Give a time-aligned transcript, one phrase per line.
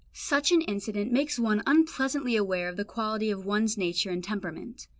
[0.13, 4.87] Such an incident makes one unpleasantly aware of the quality of one's nature and temperament.